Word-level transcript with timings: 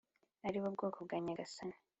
Ari 0.47 0.57
bo 0.61 0.67
bwoko 0.75 0.99
bwa 1.05 1.17
Nyagasani. 1.23 1.75